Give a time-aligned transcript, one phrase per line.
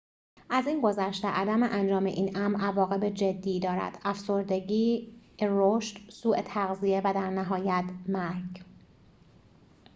[0.49, 7.13] از این گذشته عدم انجام این امر عواقب جدی دارد افسردگی رشد سوء تغذیه و
[7.13, 8.65] در نهایت مرگ